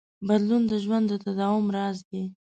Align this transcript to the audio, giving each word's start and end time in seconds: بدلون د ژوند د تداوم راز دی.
بدلون 0.27 0.63
د 0.71 0.73
ژوند 0.83 1.05
د 1.09 1.13
تداوم 1.23 1.67
راز 1.75 1.97
دی. 2.09 2.23